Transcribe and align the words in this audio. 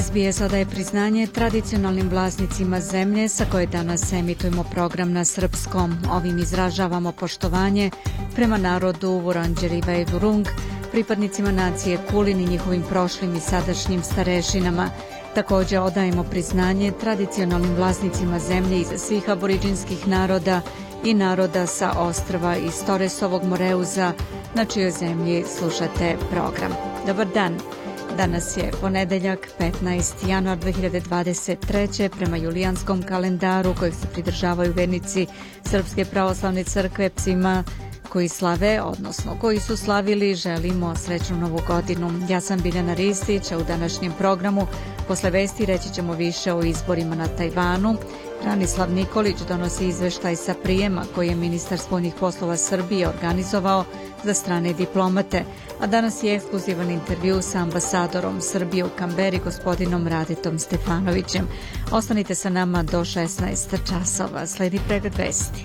SBS 0.00 0.40
odaje 0.40 0.66
priznanje 0.66 1.26
tradicionalnim 1.26 2.08
vlasnicima 2.08 2.80
zemlje 2.80 3.28
sa 3.28 3.44
koje 3.52 3.66
danas 3.66 4.12
emitujemo 4.12 4.64
program 4.64 5.12
na 5.12 5.24
srpskom. 5.24 5.96
Ovim 6.12 6.38
izražavamo 6.38 7.12
poštovanje 7.12 7.90
prema 8.34 8.58
narodu 8.58 9.10
Vuranđeriva 9.10 9.92
i 9.92 10.04
Vurung, 10.12 10.46
pripadnicima 10.92 11.52
nacije 11.52 11.98
Kulin 12.10 12.40
i 12.40 12.46
njihovim 12.46 12.82
prošlim 12.88 13.36
i 13.36 13.40
sadašnjim 13.40 14.02
starešinama. 14.02 14.90
Takođe 15.34 15.78
odajemo 15.78 16.24
priznanje 16.24 16.92
tradicionalnim 17.00 17.74
vlasnicima 17.74 18.38
zemlje 18.38 18.80
iz 18.80 18.88
svih 18.96 19.28
aboriđinskih 19.28 20.08
naroda 20.08 20.60
i 21.04 21.14
naroda 21.14 21.66
sa 21.66 21.92
ostrava 21.98 22.56
iz 22.56 22.84
Toresovog 22.86 23.44
Moreuza, 23.44 24.12
na 24.54 24.64
čijoj 24.64 24.90
zemlji 24.90 25.44
slušate 25.58 26.16
program. 26.30 26.72
Dobar 27.06 27.26
dan! 27.34 27.83
Danas 28.16 28.56
je 28.56 28.70
ponedeljak 28.80 29.48
15. 29.58 30.28
januar 30.28 30.58
2023. 30.58 32.08
prema 32.08 32.36
julijanskom 32.36 33.02
kalendaru 33.02 33.74
kojeg 33.78 33.94
se 33.94 34.06
pridržavaju 34.12 34.72
vernici 34.72 35.26
Srpske 35.70 36.04
pravoslavne 36.04 36.64
crkve 36.64 37.10
psima 37.10 37.64
koji 38.08 38.28
slave, 38.28 38.82
odnosno 38.82 39.36
koji 39.40 39.60
su 39.60 39.76
slavili, 39.76 40.34
želimo 40.34 40.96
srećnu 40.96 41.36
novu 41.36 41.60
godinu. 41.66 42.10
Ja 42.28 42.40
sam 42.40 42.60
Biljana 42.60 42.94
Ristić, 42.94 43.52
a 43.52 43.58
u 43.58 43.64
današnjem 43.64 44.12
programu 44.18 44.66
posle 45.08 45.30
vesti 45.30 45.66
reći 45.66 45.94
ćemo 45.94 46.12
više 46.12 46.52
o 46.52 46.62
izborima 46.62 47.14
na 47.14 47.28
Tajvanu. 47.28 47.96
Ranislav 48.44 48.92
Nikolić 48.92 49.36
donosi 49.48 49.86
izveštaj 49.86 50.36
sa 50.36 50.54
prijema 50.62 51.04
koji 51.14 51.28
je 51.28 51.34
ministar 51.34 51.78
spoljnih 51.78 52.14
poslova 52.20 52.56
Srbije 52.56 53.08
organizovao 53.08 53.84
za 54.24 54.34
strane 54.34 54.72
diplomate, 54.72 55.44
a 55.80 55.86
danas 55.86 56.22
je 56.22 56.34
ekskluzivan 56.34 56.90
intervju 56.90 57.42
sa 57.42 57.58
ambasadorom 57.58 58.40
Srbije 58.40 58.84
u 58.84 58.88
Kamberi, 58.98 59.40
gospodinom 59.44 60.08
Raditom 60.08 60.58
Stefanovićem. 60.58 61.48
Ostanite 61.92 62.34
sa 62.34 62.50
nama 62.50 62.82
do 62.82 63.00
16 63.00 63.78
časova. 63.88 64.46
Sledi 64.46 64.80
pregled 64.88 65.14
vesti. 65.18 65.64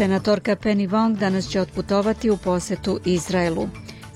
Senatorka 0.00 0.56
Penny 0.56 0.88
Wong 0.88 1.18
danas 1.18 1.48
će 1.48 1.60
otputovati 1.60 2.30
u 2.30 2.36
posetu 2.36 3.00
Izraelu. 3.04 3.68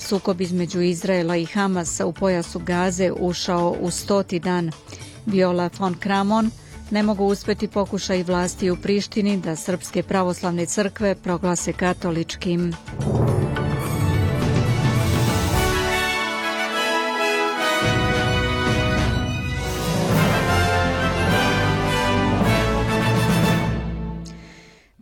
Sukob 0.04 0.40
između 0.40 0.80
Izraela 0.80 1.36
i 1.36 1.44
Hamasa 1.46 2.06
u 2.06 2.12
pojasu 2.12 2.58
Gaze 2.58 3.12
ušao 3.12 3.76
u 3.80 3.90
stoti 3.90 4.38
dan. 4.38 4.70
Viola 5.26 5.70
von 5.78 5.94
Kramon 5.94 6.50
ne 6.90 7.02
mogu 7.02 7.24
uspeti 7.24 7.68
pokušaj 7.68 8.22
vlasti 8.22 8.70
u 8.70 8.76
Prištini 8.76 9.36
da 9.36 9.56
srpske 9.56 10.02
pravoslavne 10.02 10.66
crkve 10.66 11.14
proglase 11.14 11.72
katoličkim. 11.72 12.72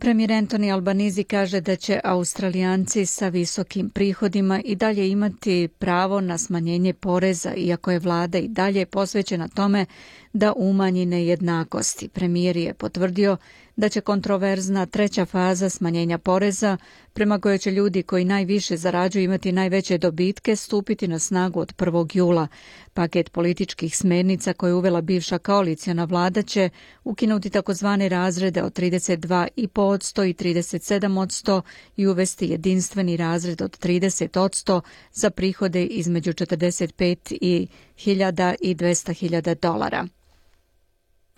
Premijer 0.03 0.31
Antoni 0.31 0.71
Albanizi 0.71 1.23
kaže 1.23 1.61
da 1.61 1.75
će 1.75 1.99
Australijanci 2.03 3.05
sa 3.05 3.27
visokim 3.27 3.89
prihodima 3.89 4.61
i 4.65 4.75
dalje 4.75 5.09
imati 5.09 5.69
pravo 5.79 6.21
na 6.21 6.37
smanjenje 6.37 6.93
poreza, 6.93 7.53
iako 7.55 7.91
je 7.91 7.99
vlada 7.99 8.37
i 8.37 8.47
dalje 8.47 8.85
posvećena 8.85 9.47
tome 9.47 9.85
da 10.33 10.53
umanji 10.53 11.05
nejednakosti. 11.05 12.07
Premijer 12.07 12.57
je 12.57 12.73
potvrdio 12.73 13.37
da 13.75 13.89
će 13.89 14.01
kontroverzna 14.01 14.85
treća 14.85 15.25
faza 15.25 15.69
smanjenja 15.69 16.17
poreza, 16.17 16.77
prema 17.13 17.39
kojoj 17.39 17.57
će 17.57 17.71
ljudi 17.71 18.03
koji 18.03 18.25
najviše 18.25 18.77
zarađuju 18.77 19.23
imati 19.23 19.51
najveće 19.51 19.97
dobitke, 19.97 20.55
stupiti 20.55 21.07
na 21.07 21.19
snagu 21.19 21.59
od 21.59 21.75
1. 21.75 22.17
jula. 22.17 22.47
Paket 22.93 23.31
političkih 23.31 23.97
smernica 23.97 24.53
koje 24.53 24.69
je 24.69 24.75
uvela 24.75 25.01
bivša 25.01 25.37
koalicijana 25.37 26.03
vlada 26.03 26.41
će 26.41 26.69
ukinuti 27.03 27.49
takozvane 27.49 28.09
razrede 28.09 28.63
od 28.63 28.73
32,5% 28.79 30.29
i 30.29 30.33
37% 30.33 31.61
i 31.97 32.07
uvesti 32.07 32.47
jedinstveni 32.47 33.17
razred 33.17 33.61
od 33.61 33.79
30% 33.79 34.81
za 35.13 35.29
prihode 35.29 35.85
između 35.85 36.33
45 36.33 37.37
i 37.41 37.67
1000 37.97 38.55
i 38.61 38.75
200.000 38.75 39.55
dolara. 39.61 40.07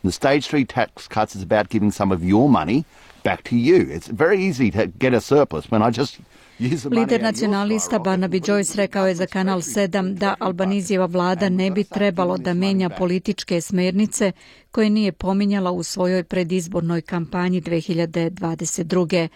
The 0.05 0.11
stage 0.11 0.47
three 0.47 0.65
tax 0.65 1.07
cuts 1.07 1.35
is 1.35 1.41
about 1.41 1.69
giving 1.69 1.91
some 1.91 2.13
of 2.15 2.23
your 2.23 2.47
money 2.49 2.85
back 3.23 3.43
to 3.43 3.55
you. 3.55 3.87
It's 3.89 4.07
very 4.07 4.37
easy 4.39 4.69
to 4.71 4.85
get 4.85 5.13
a 5.13 5.21
surplus 5.21 5.71
when 5.71 5.81
I 5.81 5.91
just 5.91 6.19
Lider 6.59 7.21
nacionalista 7.21 7.99
Barnaby 7.99 8.39
Joyce 8.39 8.75
rekao 8.77 9.07
je 9.07 9.15
za 9.15 9.25
Kanal 9.25 9.59
7 9.59 10.13
da 10.13 10.35
Albanizijeva 10.39 11.05
vlada 11.05 11.49
ne 11.49 11.71
bi 11.71 11.83
trebalo 11.83 12.37
da 12.37 12.53
menja 12.53 12.89
političke 12.89 13.61
smernice 13.61 14.31
koje 14.71 14.89
nije 14.89 15.11
pominjala 15.11 15.71
u 15.71 15.83
svojoj 15.83 16.23
predizbornoj 16.23 17.01
kampanji 17.01 17.61
2022. 17.61 19.27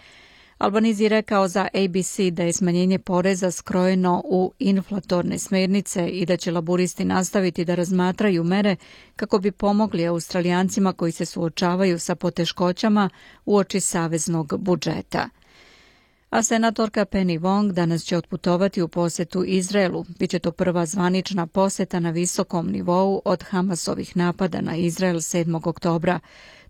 Albanizi 0.60 1.08
rekao 1.08 1.48
za 1.48 1.68
ABC 1.74 2.18
da 2.32 2.42
je 2.42 2.52
smanjenje 2.52 2.98
poreza 2.98 3.50
skrojeno 3.50 4.22
u 4.24 4.52
inflatorne 4.58 5.38
smernice 5.38 6.08
i 6.08 6.26
da 6.26 6.36
će 6.36 6.50
laburisti 6.52 7.04
nastaviti 7.04 7.64
da 7.64 7.74
razmatraju 7.74 8.44
mere 8.44 8.76
kako 9.16 9.38
bi 9.38 9.52
pomogli 9.52 10.06
australijancima 10.06 10.92
koji 10.92 11.12
se 11.12 11.24
suočavaju 11.24 11.98
sa 11.98 12.14
poteškoćama 12.14 13.10
u 13.44 13.56
oči 13.56 13.80
saveznog 13.80 14.58
budžeta. 14.58 15.28
A 16.30 16.42
senatorka 16.42 17.04
Penny 17.04 17.40
Wong 17.40 17.72
danas 17.72 18.02
će 18.02 18.16
otputovati 18.16 18.82
u 18.82 18.88
posetu 18.88 19.44
Izraelu. 19.44 20.04
Biće 20.18 20.38
to 20.38 20.52
prva 20.52 20.86
zvanična 20.86 21.46
poseta 21.46 22.00
na 22.00 22.10
visokom 22.10 22.70
nivou 22.70 23.22
od 23.24 23.42
Hamasovih 23.42 24.16
napada 24.16 24.60
na 24.60 24.76
Izrael 24.76 25.16
7. 25.16 25.68
oktobra. 25.68 26.20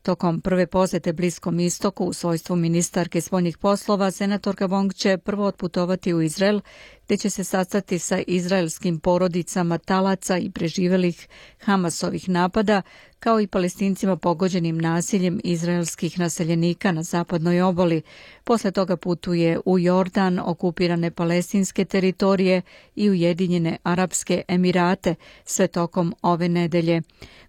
Tokom 0.02 0.40
prve 0.40 0.66
posete 0.66 1.12
Bliskom 1.12 1.60
istoku 1.60 2.04
u 2.04 2.12
svojstvu 2.12 2.56
ministarke 2.56 3.20
spoljnih 3.20 3.58
poslova, 3.58 4.10
senatorka 4.10 4.68
Wong 4.68 4.94
će 4.94 5.18
prvo 5.18 5.46
otputovati 5.46 6.14
u 6.14 6.22
Izrael, 6.22 6.60
gde 7.10 7.16
će 7.16 7.30
se 7.30 7.44
sastati 7.44 7.98
sa 7.98 8.18
izraelskim 8.26 8.98
porodicama 9.00 9.78
talaca 9.78 10.38
i 10.38 10.50
preživelih 10.50 11.28
Hamasovih 11.60 12.28
napada, 12.28 12.82
kao 13.20 13.40
i 13.40 13.46
palestincima 13.46 14.16
pogođenim 14.16 14.78
nasiljem 14.78 15.40
izraelskih 15.44 16.18
naseljenika 16.18 16.92
na 16.92 17.02
zapadnoj 17.02 17.62
oboli. 17.62 18.02
Posle 18.44 18.70
toga 18.70 18.96
putuje 18.96 19.60
u 19.64 19.78
Jordan, 19.78 20.40
okupirane 20.44 21.10
palestinske 21.10 21.84
teritorije 21.84 22.62
i 22.94 23.10
Ujedinjene 23.10 23.76
Arapske 23.82 24.42
Emirate, 24.48 25.14
sve 25.44 25.66
tokom 25.66 26.14
ove 26.22 26.48
nedelje. 26.48 27.02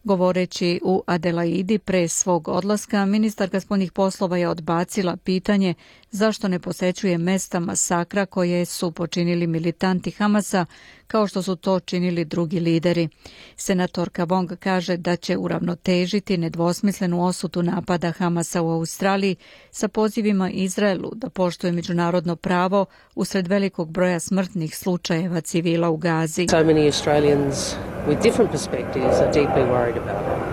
Govoreći 0.03 0.79
u 0.83 1.03
Adelaidi 1.07 1.78
pre 1.78 2.07
svog 2.07 2.47
odlaska, 2.47 3.05
ministarka 3.05 3.59
spoljnih 3.59 3.91
poslova 3.91 4.38
je 4.38 4.47
odbacila 4.47 5.17
pitanje 5.17 5.73
zašto 6.11 6.47
ne 6.47 6.59
posećuje 6.59 7.17
mesta 7.17 7.59
masakra 7.59 8.25
koje 8.25 8.66
su 8.66 8.91
počinili 8.91 9.47
militanti 9.51 10.11
Hamasa 10.11 10.65
kao 11.07 11.27
što 11.27 11.41
su 11.41 11.55
to 11.55 11.79
činili 11.79 12.25
drugi 12.25 12.59
lideri. 12.59 13.09
Senatorka 13.55 14.25
Wong 14.25 14.55
kaže 14.55 14.97
da 14.97 15.15
će 15.15 15.37
uravnotežiti 15.37 16.37
nedvosmislenu 16.37 17.25
osutu 17.25 17.63
napada 17.63 18.11
Hamasa 18.11 18.61
u 18.61 18.69
Australiji 18.69 19.35
sa 19.71 19.87
pozivima 19.87 20.49
Izraelu 20.49 21.11
da 21.15 21.29
poštuje 21.29 21.73
međunarodno 21.73 22.35
pravo 22.35 22.85
usred 23.15 23.47
velikog 23.47 23.91
broja 23.91 24.19
smrtnih 24.19 24.77
slučajeva 24.77 25.41
civila 25.41 25.89
u 25.89 25.97
Gazi. 25.97 26.47
So 26.47 26.57
many 26.57 26.85
Australians 26.85 27.75
with 28.07 28.23
different 28.23 28.51
perspectives 28.51 29.15
are 29.19 29.31
deeply 29.33 29.63
worried 29.63 29.97
about 29.97 30.47
it. 30.47 30.50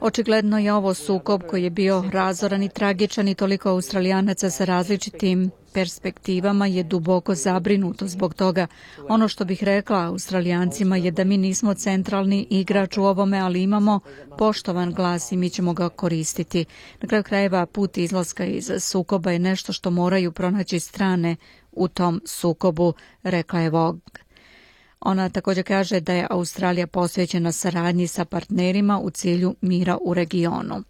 Očigledno 0.00 0.58
je 0.58 0.72
ovo 0.72 0.94
sukob 0.94 1.42
koji 1.50 1.64
je 1.64 1.70
bio 1.70 2.04
razoran 2.12 2.62
i 2.62 2.68
tragičan 2.68 3.28
i 3.28 3.34
toliko 3.34 3.70
australijanaca 3.70 4.50
sa 4.50 4.64
različitim 4.64 5.50
perspektivama 5.72 6.66
je 6.66 6.82
duboko 6.82 7.34
zabrinuto 7.34 8.06
zbog 8.06 8.34
toga. 8.34 8.66
Ono 9.08 9.28
što 9.28 9.44
bih 9.44 9.64
rekla 9.64 10.06
australijancima 10.06 10.96
je 10.96 11.10
da 11.10 11.24
mi 11.24 11.36
nismo 11.36 11.74
centralni 11.74 12.46
igrač 12.50 12.96
u 12.96 13.04
ovome, 13.04 13.38
ali 13.38 13.62
imamo 13.62 14.00
poštovan 14.38 14.92
glas 14.92 15.32
i 15.32 15.36
mi 15.36 15.50
ćemo 15.50 15.72
ga 15.72 15.88
koristiti. 15.88 16.64
Na 17.00 17.08
kraju 17.08 17.24
krajeva 17.24 17.66
put 17.66 17.96
izlaska 17.96 18.44
iz 18.44 18.70
sukoba 18.78 19.30
je 19.30 19.38
nešto 19.38 19.72
što 19.72 19.90
moraju 19.90 20.32
pronaći 20.32 20.80
strane 20.80 21.36
u 21.72 21.88
tom 21.88 22.20
sukobu, 22.26 22.92
rekla 23.22 23.60
je 23.60 23.70
Vogue. 23.70 24.23
Ona 25.04 25.28
također 25.28 25.64
kaže 25.64 26.00
da 26.00 26.12
je 26.12 26.26
Australija 26.30 26.86
posvećena 26.86 27.52
saradnji 27.52 28.06
sa 28.06 28.24
partnerima 28.24 29.00
u 29.00 29.10
cilju 29.10 29.54
mira 29.60 29.98
u 30.00 30.14
regionu. 30.14 30.82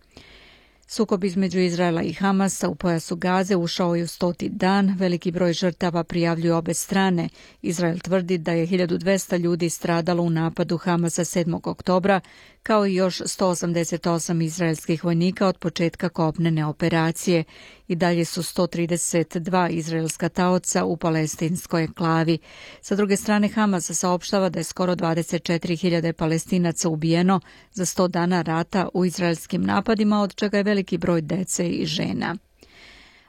Sukob 0.87 1.25
između 1.25 1.59
Izraela 1.59 2.03
i 2.03 2.13
Hamasa 2.13 2.69
u 2.69 2.75
pojasu 2.75 3.17
Gaze 3.17 3.57
ušao 3.57 3.95
je 3.95 4.05
u 4.05 4.07
stoti 4.07 4.49
dan. 4.49 4.97
Veliki 4.99 5.31
broj 5.31 5.53
žrtava 5.53 6.05
prijavljuju 6.05 6.57
obe 6.57 6.75
strane. 6.75 7.29
Izrael 7.63 7.99
tvrdi 7.99 8.39
da 8.39 8.53
je 8.53 8.67
1200 8.67 9.39
ljudi 9.39 9.71
stradalo 9.71 10.23
u 10.23 10.31
napadu 10.31 10.77
Hamasa 10.77 11.25
7. 11.25 11.61
oktobra, 11.65 12.21
kao 12.63 12.87
i 12.87 12.95
još 12.95 13.19
188 13.19 14.45
izraelskih 14.45 15.05
vojnika 15.05 15.47
od 15.47 15.59
početka 15.59 16.09
kopnene 16.09 16.67
operacije. 16.67 17.45
I 17.89 17.95
dalje 17.95 18.25
su 18.25 18.43
132 18.43 19.71
izraelska 19.71 20.29
taoca 20.29 20.85
u 20.85 20.97
palestinskoj 20.97 21.89
klavi. 21.95 22.39
Sa 22.81 22.97
druge 22.97 23.17
strane, 23.17 23.49
Hamas 23.49 23.91
saopštava 23.91 24.49
da 24.49 24.61
je 24.61 24.65
skoro 24.65 24.95
24.000 24.95 26.13
palestinaca 26.13 26.89
ubijeno 26.89 27.41
za 27.73 27.85
100 27.85 28.09
dana 28.09 28.43
rata 28.43 28.89
u 28.95 29.05
izraelskim 29.05 29.63
napadima, 29.63 30.23
od 30.23 30.35
čega 30.35 30.57
je 30.57 30.63
veliki 30.63 30.99
broj 30.99 31.21
dece 31.21 31.69
i 31.69 31.87
žena 31.87 32.37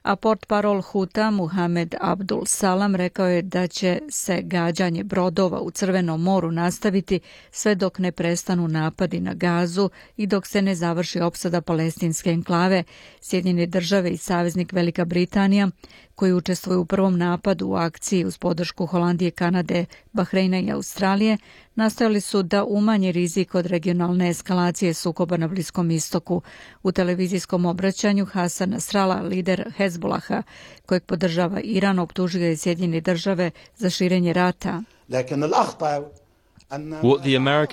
a 0.05 0.15
port 0.15 0.45
parol 0.45 0.81
Huta 0.81 1.31
Muhamed 1.31 1.95
Abdul 2.01 2.45
Salam 2.45 2.95
rekao 2.95 3.27
je 3.27 3.41
da 3.41 3.67
će 3.67 3.99
se 4.09 4.41
gađanje 4.41 5.03
brodova 5.03 5.59
u 5.59 5.71
Crvenom 5.71 6.21
moru 6.21 6.51
nastaviti 6.51 7.19
sve 7.51 7.75
dok 7.75 7.99
ne 7.99 8.11
prestanu 8.11 8.67
napadi 8.67 9.19
na 9.19 9.33
gazu 9.33 9.89
i 10.17 10.27
dok 10.27 10.47
se 10.47 10.61
ne 10.61 10.75
završi 10.75 11.19
opsada 11.19 11.61
palestinske 11.61 12.29
enklave. 12.29 12.83
Sjedinjene 13.21 13.65
države 13.65 14.11
i 14.11 14.17
saveznik 14.17 14.71
Velika 14.73 15.05
Britanija 15.05 15.69
koji 16.15 16.33
učestvuju 16.33 16.81
u 16.81 16.85
prvom 16.85 17.17
napadu 17.17 17.67
u 17.67 17.75
akciji 17.75 18.25
uz 18.25 18.37
podršku 18.37 18.85
Holandije, 18.85 19.31
Kanade, 19.31 19.85
Bahreina 20.13 20.59
i 20.59 20.71
Australije, 20.71 21.37
nastojali 21.75 22.21
su 22.21 22.43
da 22.43 22.63
umanje 22.63 23.11
rizik 23.11 23.55
od 23.55 23.65
regionalne 23.65 24.29
eskalacije 24.29 24.93
sukoba 24.93 25.37
na 25.37 25.47
Bliskom 25.47 25.91
istoku. 25.91 26.41
U 26.83 26.91
televizijskom 26.91 27.65
obraćanju 27.65 28.25
Hasan 28.25 28.69
Nasrala, 28.69 29.15
lider 29.21 29.71
Hezbolaha, 29.77 30.43
kojeg 30.85 31.03
podržava 31.03 31.59
Iran, 31.61 31.99
optužio 31.99 32.45
je 32.45 32.57
Sjedinjene 32.57 33.01
države 33.01 33.51
za 33.75 33.89
širenje 33.89 34.33
rata. 34.33 34.81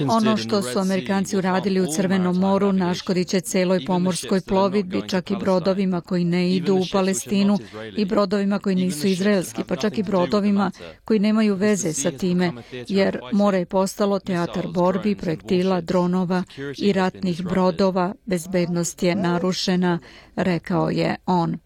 Ono 0.09 0.37
što 0.37 0.63
su 0.63 0.79
Amerikanci 0.79 1.37
uradili 1.37 1.81
u 1.81 1.87
Crvenom 1.97 2.37
moru 2.37 2.73
naškodit 2.73 3.29
će 3.29 3.41
celoj 3.41 3.85
pomorskoj 3.87 4.41
plovidbi, 4.41 5.03
čak 5.09 5.31
i 5.31 5.37
brodovima 5.37 6.01
koji 6.01 6.25
ne 6.25 6.55
idu 6.55 6.75
u 6.75 6.85
Palestinu 6.93 7.59
i 7.97 8.05
brodovima 8.05 8.59
koji 8.59 8.77
nisu 8.77 9.07
izraelski, 9.07 9.65
pa 9.69 9.77
čak 9.77 9.99
i 9.99 10.03
brodovima 10.03 10.71
koji 11.05 11.19
nemaju 11.19 11.55
veze 11.55 11.93
sa 11.93 12.11
time, 12.11 12.53
jer 12.89 13.21
more 13.33 13.59
je 13.59 13.67
postalo 13.67 14.19
teatar 14.19 14.67
borbi, 14.75 15.15
projektila, 15.15 15.81
dronova 15.81 16.43
i 16.79 16.93
ratnih 16.93 17.43
brodova, 17.43 18.15
bezbednost 18.27 19.03
je 19.03 19.15
narušena, 19.15 19.99
rekao 20.37 20.91
je 20.91 21.17
on. 21.27 21.59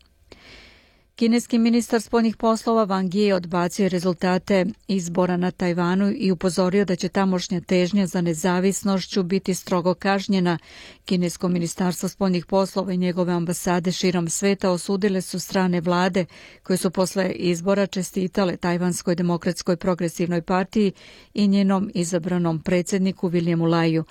Kineski 1.16 1.58
ministar 1.58 2.00
spoljnih 2.00 2.36
poslova 2.36 2.86
Wang 2.86 3.14
Yi 3.14 3.32
odbacio 3.32 3.88
rezultate 3.88 4.66
izbora 4.88 5.36
na 5.36 5.50
Tajvanu 5.50 6.12
i 6.16 6.32
upozorio 6.32 6.84
da 6.84 6.96
će 6.96 7.08
tamošnja 7.08 7.60
težnja 7.60 8.06
za 8.06 8.20
nezavisnošću 8.20 9.22
biti 9.22 9.54
strogo 9.54 9.94
kažnjena. 9.94 10.58
Kinesko 11.04 11.48
ministarstvo 11.48 12.08
spoljnih 12.08 12.46
poslova 12.46 12.92
i 12.92 12.96
njegove 12.96 13.32
ambasade 13.32 13.92
širom 13.92 14.28
sveta 14.28 14.70
osudile 14.70 15.20
su 15.20 15.38
strane 15.38 15.80
vlade 15.80 16.24
koje 16.62 16.76
su 16.76 16.90
posle 16.90 17.32
izbora 17.32 17.86
čestitale 17.86 18.56
Tajvanskoj 18.56 19.14
demokratskoj 19.14 19.76
progresivnoj 19.76 20.42
partiji 20.42 20.92
i 21.34 21.48
njenom 21.48 21.90
izabranom 21.94 22.62
predsjedniku 22.62 23.30
Williamu 23.30 23.68
Laju. 23.68 24.04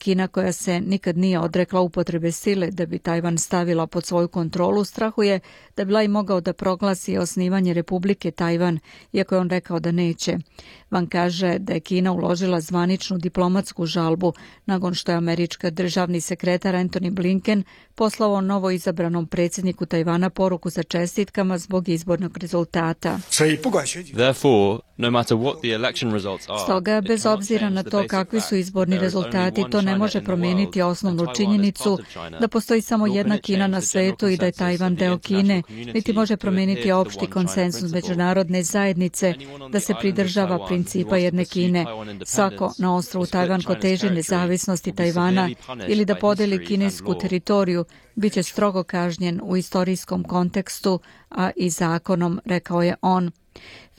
Kina 0.00 0.28
koja 0.28 0.52
se 0.52 0.80
nikad 0.80 1.16
nije 1.16 1.38
odrekla 1.38 1.80
upotrebe 1.80 2.32
sile 2.32 2.70
da 2.70 2.86
bi 2.86 2.98
Tajvan 2.98 3.38
stavila 3.38 3.86
pod 3.86 4.06
svoju 4.06 4.28
kontrolu, 4.28 4.84
strahuje 4.84 5.40
da 5.76 5.84
bi 5.84 5.92
Laj 5.92 6.08
mogao 6.08 6.40
da 6.40 6.52
proglasi 6.52 7.18
osnivanje 7.18 7.74
Republike 7.74 8.30
Tajvan, 8.30 8.78
iako 9.12 9.34
je 9.34 9.40
on 9.40 9.50
rekao 9.50 9.80
da 9.80 9.92
neće. 9.92 10.38
Van 10.90 11.06
kaže 11.06 11.58
da 11.58 11.72
je 11.72 11.80
Kina 11.80 12.12
uložila 12.12 12.60
zvaničnu 12.60 13.18
diplomatsku 13.18 13.86
žalbu 13.86 14.32
nakon 14.66 14.94
što 14.94 15.12
je 15.12 15.16
američka 15.16 15.70
državni 15.70 16.20
sekretar 16.20 16.74
Anthony 16.74 17.10
Blinken 17.10 17.64
poslao 17.94 18.40
novo 18.40 18.70
izabranom 18.70 19.26
predsjedniku 19.26 19.86
Tajvana 19.86 20.30
poruku 20.30 20.70
za 20.70 20.82
čestitkama 20.82 21.58
zbog 21.58 21.88
izbornog 21.88 22.38
rezultata. 22.38 23.18
Stoga, 26.64 27.00
bez 27.00 27.26
obzira 27.26 27.70
na 27.70 27.82
to 27.82 28.04
kakvi 28.08 28.40
su 28.40 28.56
izborni 28.56 28.98
rezultati, 28.98 29.64
to 29.70 29.82
ne 29.90 29.98
može 29.98 30.24
promijeniti 30.24 30.82
osnovnu 30.82 31.26
činjenicu 31.36 31.98
da 32.40 32.48
postoji 32.48 32.80
samo 32.80 33.06
jedna 33.06 33.38
Kina 33.38 33.66
na 33.66 33.80
svetu 33.80 34.28
i 34.28 34.36
da 34.36 34.46
je 34.46 34.52
Tajvan 34.52 34.94
deo 34.94 35.18
Kine, 35.18 35.62
niti 35.68 36.12
može 36.12 36.36
promijeniti 36.36 36.92
opšti 36.92 37.26
konsensus 37.26 37.92
međunarodne 37.92 38.62
zajednice 38.62 39.34
da 39.72 39.80
se 39.80 39.94
pridržava 40.00 40.66
principa 40.66 41.16
jedne 41.16 41.44
Kine. 41.44 41.86
Svako 42.24 42.72
na 42.78 42.96
ostrovu 42.96 43.26
Tajvan 43.26 43.62
ko 43.62 43.74
teži 43.74 44.10
nezavisnosti 44.10 44.92
Tajvana 44.92 45.50
ili 45.88 46.04
da 46.04 46.14
podeli 46.14 46.66
kinesku 46.66 47.14
teritoriju 47.18 47.84
bit 48.14 48.32
će 48.32 48.42
strogo 48.42 48.82
kažnjen 48.82 49.40
u 49.42 49.56
istorijskom 49.56 50.24
kontekstu, 50.24 51.00
a 51.30 51.50
i 51.56 51.70
zakonom, 51.70 52.40
rekao 52.44 52.82
je 52.82 52.94
on. 53.02 53.30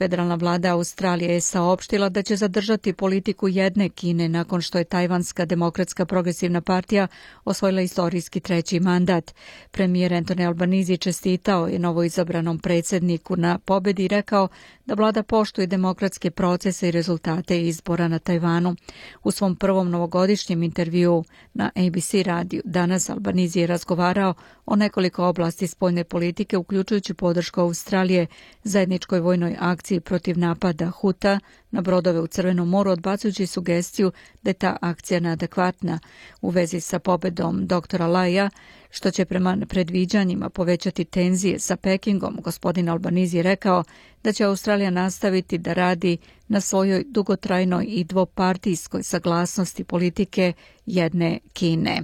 Federalna 0.01 0.35
vlada 0.35 0.73
Australije 0.73 1.33
je 1.33 1.41
saopštila 1.41 2.09
da 2.09 2.21
će 2.21 2.35
zadržati 2.35 2.93
politiku 2.93 3.47
jedne 3.47 3.89
Kine 3.89 4.29
nakon 4.29 4.61
što 4.61 4.77
je 4.77 4.83
Tajvanska 4.83 5.45
demokratska 5.45 6.05
progresivna 6.05 6.61
partija 6.61 7.07
osvojila 7.45 7.81
istorijski 7.81 8.39
treći 8.39 8.79
mandat. 8.79 9.33
Premijer 9.71 10.11
Anthony 10.11 10.47
Albanizi 10.47 10.97
čestitao 10.97 11.67
je 11.67 11.79
novoizabranom 11.79 12.59
predsjedniku 12.59 13.35
na 13.35 13.59
pobedi 13.59 14.05
i 14.05 14.07
rekao 14.07 14.47
da 14.85 14.93
vlada 14.93 15.23
poštuje 15.23 15.67
demokratske 15.67 16.31
procese 16.31 16.87
i 16.87 16.91
rezultate 16.91 17.61
izbora 17.61 18.07
na 18.07 18.19
Tajvanu. 18.19 18.75
U 19.23 19.31
svom 19.31 19.55
prvom 19.55 19.89
novogodišnjem 19.89 20.63
intervju 20.63 21.23
na 21.53 21.71
ABC 21.75 22.13
radiju 22.13 22.61
danas 22.65 23.09
Albanizi 23.09 23.59
je 23.59 23.67
razgovarao 23.67 24.33
o 24.65 24.75
nekoliko 24.75 25.25
oblasti 25.27 25.67
spoljne 25.67 26.03
politike, 26.03 26.57
uključujući 26.57 27.13
podršku 27.13 27.61
Australije 27.61 28.27
zajedničkoj 28.63 29.19
vojnoj 29.19 29.55
akciji 29.59 29.90
protiv 29.99 30.37
napada 30.37 30.89
Huta 30.89 31.39
na 31.71 31.81
brodove 31.81 32.19
u 32.19 32.27
Crvenom 32.27 32.69
moru, 32.69 32.91
odbacujući 32.91 33.47
sugestiju 33.47 34.11
da 34.41 34.49
je 34.49 34.53
ta 34.53 34.77
akcija 34.81 35.19
neadekvatna 35.19 35.99
u 36.41 36.49
vezi 36.49 36.79
sa 36.79 36.99
pobedom 36.99 37.67
doktora 37.67 38.07
Laja, 38.07 38.49
što 38.89 39.11
će 39.11 39.25
prema 39.25 39.57
predviđanjima 39.69 40.49
povećati 40.49 41.05
tenzije 41.05 41.59
sa 41.59 41.75
Pekingom. 41.75 42.37
Gospodin 42.43 42.89
Albanizi 42.89 43.41
rekao 43.41 43.83
da 44.23 44.33
će 44.33 44.43
Australija 44.43 44.89
nastaviti 44.89 45.57
da 45.57 45.73
radi 45.73 46.17
na 46.47 46.61
svojoj 46.61 47.03
dugotrajnoj 47.07 47.85
i 47.87 48.03
dvopartijskoj 48.03 49.03
saglasnosti 49.03 49.83
politike 49.83 50.53
jedne 50.85 51.39
Kine. 51.53 52.01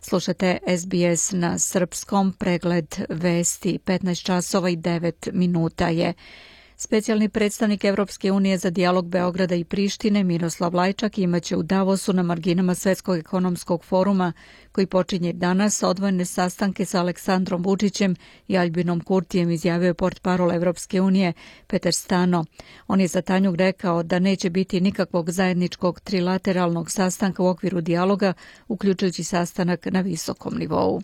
Slušate 0.00 0.58
SBS 0.78 1.32
na 1.32 1.58
srpskom 1.58 2.32
pregled 2.32 2.96
vesti 3.08 3.78
15 3.84 4.24
časova 4.24 4.68
i 4.68 4.76
9 4.76 5.32
minuta 5.32 5.88
je. 5.88 6.14
Specijalni 6.78 7.28
predstavnik 7.28 7.84
Europske 7.84 8.32
unije 8.32 8.58
za 8.58 8.70
dijalog 8.70 9.08
Beograda 9.08 9.54
i 9.54 9.64
Prištine 9.64 10.24
Miroslav 10.24 10.74
Lajčak 10.74 11.18
imaće 11.18 11.56
u 11.56 11.62
Davosu 11.62 12.12
na 12.12 12.22
marginama 12.22 12.74
Svetskog 12.74 13.18
ekonomskog 13.18 13.84
foruma 13.84 14.32
koji 14.72 14.86
počinje 14.86 15.32
danas 15.32 15.82
odvojene 15.82 16.24
sastanke 16.24 16.84
sa 16.84 17.00
Aleksandrom 17.00 17.62
Vučićem 17.62 18.16
i 18.48 18.58
Albinom 18.58 19.00
Kurtijem 19.00 19.50
izjavio 19.50 19.86
je 19.86 19.94
port 19.94 20.22
parol 20.22 20.52
Evropske 20.52 21.00
unije 21.00 21.32
Peter 21.66 21.94
Stano. 21.94 22.44
On 22.88 23.00
je 23.00 23.08
za 23.08 23.22
Tanjug 23.22 23.56
rekao 23.56 24.02
da 24.02 24.18
neće 24.18 24.50
biti 24.50 24.80
nikakvog 24.80 25.30
zajedničkog 25.30 26.00
trilateralnog 26.00 26.90
sastanka 26.90 27.42
u 27.42 27.46
okviru 27.48 27.80
dijaloga, 27.80 28.32
uključujući 28.68 29.24
sastanak 29.24 29.86
na 29.86 30.00
visokom 30.00 30.54
nivou 30.58 31.00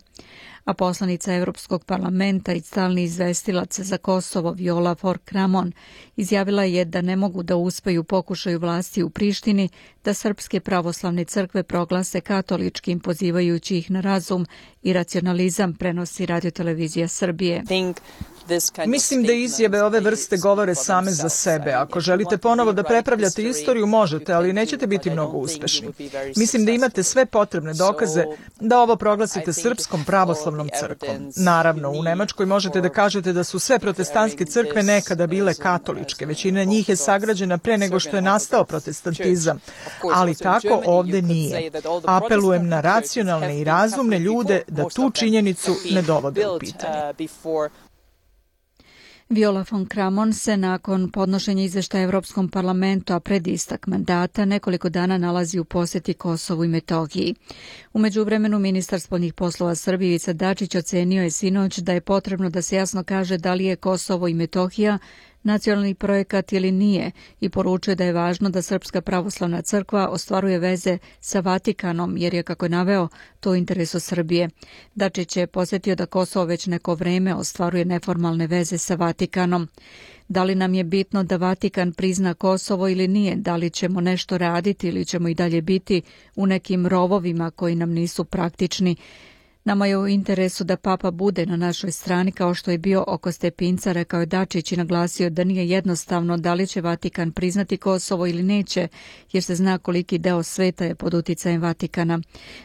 a 0.65 0.73
poslanica 0.73 1.33
Europskog 1.33 1.85
parlamenta 1.85 2.53
i 2.53 2.61
stalni 2.61 3.03
izvestilac 3.03 3.79
za 3.79 3.97
Kosovo 3.97 4.51
Viola 4.51 4.95
Forkramon 4.95 5.71
izjavila 6.15 6.63
je 6.63 6.85
da 6.85 7.01
ne 7.01 7.15
mogu 7.15 7.43
da 7.43 7.55
uspeju 7.55 8.03
pokušaju 8.03 8.59
vlasti 8.59 9.03
u 9.03 9.09
Prištini 9.09 9.69
da 10.03 10.13
srpske 10.13 10.59
pravoslavne 10.59 11.25
crkve 11.25 11.63
proglase 11.63 12.21
katoličkim 12.21 12.99
pozivajući 12.99 13.77
ih 13.77 13.91
na 13.91 14.01
razum 14.01 14.45
i 14.81 14.93
racionalizam 14.93 15.73
prenosi 15.73 16.25
radiotelevizija 16.25 17.07
Srbije. 17.07 17.63
Mislim 18.85 19.23
da 19.23 19.33
izjave 19.33 19.83
ove 19.83 19.99
vrste 19.99 20.37
govore 20.37 20.75
same 20.75 21.11
za 21.11 21.29
sebe. 21.29 21.71
Ako 21.71 21.99
želite 21.99 22.37
ponovo 22.37 22.71
da 22.71 22.83
prepravljate 22.83 23.43
istoriju, 23.43 23.85
možete, 23.85 24.33
ali 24.33 24.53
nećete 24.53 24.87
biti 24.87 25.09
mnogo 25.09 25.37
uspešni. 25.37 25.87
Mislim 26.35 26.65
da 26.65 26.71
imate 26.71 27.03
sve 27.03 27.25
potrebne 27.25 27.73
dokaze 27.73 28.25
da 28.59 28.79
ovo 28.79 28.95
proglasite 28.95 29.53
Srpskom 29.53 30.03
pravoslavnom 30.05 30.69
crkvom. 30.79 31.31
Naravno, 31.35 31.89
u 31.89 32.03
Nemačkoj 32.03 32.45
možete 32.45 32.81
da 32.81 32.89
kažete 32.89 33.33
da 33.33 33.43
su 33.43 33.59
sve 33.59 33.79
protestantske 33.79 34.45
crkve 34.45 34.83
nekada 34.83 35.27
bile 35.27 35.53
katoličke. 35.53 36.25
Većina 36.25 36.63
njih 36.63 36.89
je 36.89 36.95
sagrađena 36.95 37.57
pre 37.57 37.77
nego 37.77 37.99
što 37.99 38.15
je 38.15 38.21
nastao 38.21 38.63
protestantizam. 38.63 39.59
Ali 40.13 40.35
tako 40.35 40.81
ovde 40.85 41.21
nije. 41.21 41.71
Apelujem 42.05 42.67
na 42.67 42.81
racionalne 42.81 43.59
i 43.59 43.63
razumne 43.63 44.19
ljude 44.19 44.61
da 44.67 44.89
tu 44.89 45.11
činjenicu 45.11 45.75
ne 45.91 46.01
dovode 46.01 46.47
u 46.47 46.59
pitanje. 46.59 47.13
Viola 49.33 49.65
von 49.71 49.85
Kramon 49.85 50.33
se 50.33 50.57
nakon 50.57 51.11
podnošenja 51.11 51.63
izveštaja 51.63 52.03
Evropskom 52.03 52.49
parlamentu, 52.49 53.13
a 53.13 53.19
pred 53.19 53.47
istak 53.47 53.87
mandata, 53.87 54.45
nekoliko 54.45 54.89
dana 54.89 55.17
nalazi 55.17 55.59
u 55.59 55.63
poseti 55.65 56.13
Kosovu 56.13 56.63
i 56.63 56.67
Metohiji. 56.67 57.35
Umeđu 57.93 58.23
vremenu 58.23 58.59
ministar 58.59 58.99
spoljnih 58.99 59.33
poslova 59.33 59.75
Srbije 59.75 60.09
Ivica 60.09 60.33
Dačić 60.33 60.75
ocenio 60.75 61.23
je 61.23 61.31
sinoć 61.31 61.77
da 61.77 61.93
je 61.93 62.01
potrebno 62.01 62.49
da 62.49 62.61
se 62.61 62.75
jasno 62.75 63.03
kaže 63.03 63.37
da 63.37 63.53
li 63.53 63.65
je 63.65 63.75
Kosovo 63.75 64.27
i 64.27 64.33
Metohija 64.33 64.97
nacionalni 65.43 65.93
projekat 65.93 66.53
ili 66.53 66.71
nije 66.71 67.11
i 67.41 67.49
poručuje 67.49 67.95
da 67.95 68.03
je 68.03 68.13
važno 68.13 68.49
da 68.49 68.61
Srpska 68.61 69.01
pravoslavna 69.01 69.61
crkva 69.61 70.07
ostvaruje 70.07 70.59
veze 70.59 70.97
sa 71.19 71.39
Vatikanom 71.39 72.17
jer 72.17 72.33
je, 72.33 72.43
kako 72.43 72.65
je 72.65 72.69
naveo, 72.69 73.07
to 73.39 73.55
interesu 73.55 73.99
Srbije. 73.99 74.49
Dačić 74.95 75.37
je 75.37 75.47
posjetio 75.47 75.95
da 75.95 76.05
Kosovo 76.05 76.45
već 76.45 76.67
neko 76.67 76.95
vreme 76.95 77.35
ostvaruje 77.35 77.85
neformalne 77.85 78.47
veze 78.47 78.77
sa 78.77 78.95
Vatikanom. 78.95 79.67
Da 80.27 80.43
li 80.43 80.55
nam 80.55 80.73
je 80.73 80.83
bitno 80.83 81.23
da 81.23 81.37
Vatikan 81.37 81.93
prizna 81.93 82.33
Kosovo 82.33 82.87
ili 82.87 83.07
nije, 83.07 83.35
da 83.35 83.55
li 83.55 83.69
ćemo 83.69 84.01
nešto 84.01 84.37
raditi 84.37 84.87
ili 84.87 85.05
ćemo 85.05 85.27
i 85.27 85.33
dalje 85.33 85.61
biti 85.61 86.01
u 86.35 86.45
nekim 86.45 86.87
rovovima 86.87 87.51
koji 87.51 87.75
nam 87.75 87.91
nisu 87.91 88.23
praktični, 88.25 88.95
Nama 89.65 89.85
je 89.85 89.97
u 89.97 90.07
interesu 90.07 90.63
da 90.63 90.77
papa 90.77 91.11
bude 91.11 91.45
na 91.45 91.57
našoj 91.57 91.91
strani 91.91 92.31
kao 92.31 92.53
što 92.53 92.71
je 92.71 92.77
bio 92.77 93.03
oko 93.07 93.31
Stepinca, 93.31 93.91
rekao 93.91 94.19
je 94.19 94.25
Dačić 94.25 94.71
i 94.71 94.77
naglasio 94.77 95.29
da 95.29 95.43
nije 95.43 95.69
jednostavno 95.69 96.37
da 96.37 96.53
li 96.53 96.67
će 96.67 96.81
Vatikan 96.81 97.31
priznati 97.31 97.77
Kosovo 97.77 98.27
ili 98.27 98.43
neće, 98.43 98.87
jer 99.31 99.43
se 99.43 99.55
zna 99.55 99.77
koliki 99.77 100.17
deo 100.17 100.43
sveta 100.43 100.85
je 100.85 100.95
pod 100.95 101.13
uticajem 101.13 101.61
Vatikana. 101.61 102.19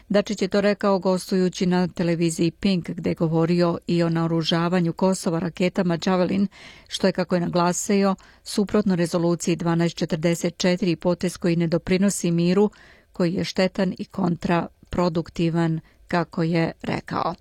Dačić 0.09 0.41
je 0.41 0.47
to 0.47 0.61
rekao 0.61 0.99
gostujući 0.99 1.65
na 1.65 1.87
televiziji 1.87 2.51
Pink, 2.51 2.89
gde 2.89 3.09
je 3.09 3.15
govorio 3.15 3.77
i 3.87 4.03
o 4.03 4.09
naoružavanju 4.09 4.93
Kosova 4.93 5.39
raketama 5.39 5.97
Javelin, 6.05 6.47
što 6.87 7.07
je, 7.07 7.13
kako 7.13 7.35
je 7.35 7.41
naglasio, 7.41 8.15
suprotno 8.43 8.95
rezoluciji 8.95 9.57
1244 9.57 10.91
i 10.91 10.95
potez 10.95 11.37
koji 11.37 11.55
ne 11.55 11.67
doprinosi 11.67 12.31
miru, 12.31 12.71
koji 13.11 13.33
je 13.33 13.43
štetan 13.43 13.95
i 13.97 14.05
kontraproduktivan 14.05 15.79
kako 16.09 16.43
je 16.43 16.71
rekao. 16.81 17.35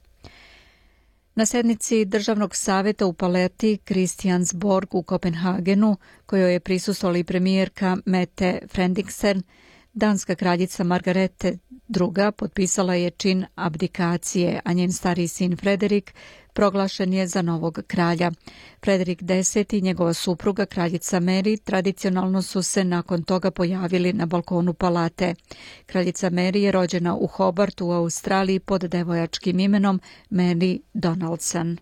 Na 1.34 1.46
sednici 1.46 2.04
Državnog 2.04 2.56
saveta 2.56 3.06
u 3.06 3.12
paleti 3.12 3.78
Christiansborg 3.86 4.94
u 4.94 5.02
Kopenhagenu, 5.02 5.96
kojoj 6.26 6.52
je 6.52 6.60
prisustala 6.60 7.18
i 7.18 7.24
premijerka 7.24 7.96
Mette 8.04 8.58
Frendiksen, 8.72 9.42
danska 9.98 10.34
kraljica 10.34 10.84
Margarete 10.84 11.58
II 12.00 12.32
potpisala 12.36 12.94
je 12.94 13.10
čin 13.10 13.46
abdikacije, 13.54 14.60
a 14.64 14.72
njen 14.72 14.92
stari 14.92 15.28
sin 15.28 15.56
Frederik 15.56 16.14
proglašen 16.58 17.12
je 17.12 17.26
za 17.26 17.42
novog 17.42 17.78
kralja. 17.86 18.30
Frederik 18.84 19.22
X 19.22 19.56
i 19.72 19.80
njegova 19.80 20.14
supruga, 20.14 20.66
kraljica 20.66 21.20
Mary, 21.20 21.62
tradicionalno 21.64 22.42
su 22.42 22.62
se 22.62 22.84
nakon 22.84 23.22
toga 23.22 23.50
pojavili 23.50 24.12
na 24.12 24.26
balkonu 24.26 24.74
palate. 24.74 25.34
Kraljica 25.86 26.30
Mary 26.30 26.56
je 26.56 26.72
rođena 26.72 27.16
u 27.16 27.26
Hobartu 27.26 27.86
u 27.86 27.92
Australiji 27.92 28.60
pod 28.60 28.80
devojačkim 28.80 29.60
imenom 29.60 30.00
Mary 30.30 30.80
Donaldson. 30.94 31.76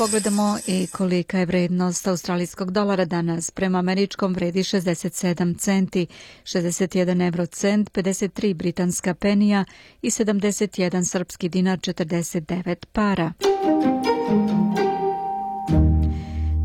Pogledamo 0.00 0.58
i 0.66 0.86
kolika 0.86 1.38
je 1.38 1.46
vrednost 1.46 2.06
australijskog 2.06 2.70
dolara 2.70 3.04
danas. 3.04 3.50
Prema 3.50 3.78
američkom 3.78 4.34
vredi 4.34 4.60
67 4.60 5.58
centi, 5.58 6.06
61 6.44 7.26
euro 7.26 7.46
cent, 7.46 7.90
53 7.90 8.54
britanska 8.54 9.14
penija 9.14 9.64
i 10.02 10.10
71 10.10 11.04
srpski 11.04 11.48
dinar 11.48 11.78
49 11.78 12.86
para. 12.92 13.32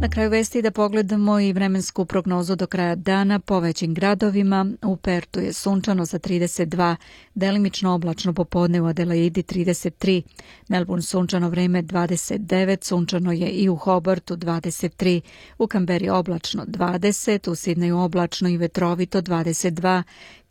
Na 0.05 0.09
kraju 0.09 0.29
vesti 0.29 0.61
da 0.61 0.71
pogledamo 0.71 1.39
i 1.39 1.53
vremensku 1.53 2.05
prognozu 2.05 2.55
do 2.55 2.67
kraja 2.67 2.95
dana 2.95 3.39
po 3.39 3.59
većim 3.59 3.93
gradovima. 3.93 4.65
U 4.83 4.97
Pertu 4.97 5.39
je 5.39 5.53
sunčano 5.53 6.05
za 6.05 6.19
32, 6.19 6.95
delimično 7.35 7.93
oblačno 7.93 8.33
popodne 8.33 8.81
u 8.81 8.85
Adelaidi 8.85 9.43
33, 9.43 10.21
Melbourne 10.67 11.01
sunčano 11.01 11.49
vreme 11.49 11.83
29, 11.83 12.83
sunčano 12.83 13.31
je 13.31 13.49
i 13.49 13.69
u 13.69 13.75
Hobartu 13.75 14.37
23, 14.37 15.21
u 15.57 15.67
Kamberi 15.67 16.09
oblačno 16.09 16.65
20, 16.65 17.49
u 17.49 17.55
Sidneju 17.55 17.97
oblačno 17.97 18.49
i 18.49 18.57
vetrovito 18.57 19.21
22, 19.21 20.03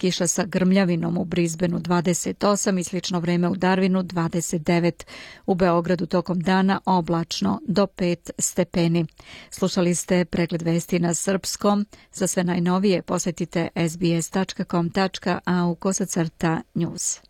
kiša 0.05 0.27
sa 0.27 0.45
grmljavinom 0.45 1.19
u 1.19 1.25
Brisbaneu 1.25 1.79
28 1.79 2.81
i 2.81 2.85
slično 2.85 3.21
vreme 3.21 3.49
u 3.49 3.55
Darwinu 3.55 4.03
29, 4.03 5.05
u 5.47 5.55
Beogradu 5.55 6.07
tokom 6.07 6.41
dana 6.41 6.81
oblačno 6.85 7.61
do 7.69 7.87
5 7.87 8.31
stepeni. 8.39 9.07
Slušali 9.51 9.95
ste 9.95 10.25
pregled 10.25 10.63
vesti 10.63 10.99
na 10.99 11.15
srpskom. 11.15 11.87
Za 12.13 12.27
sve 12.27 12.45
najnovije 12.45 13.03
posetite 13.03 13.69
sbs.com.au 13.89 15.75
kosacrta 15.75 16.63
news. 16.75 17.21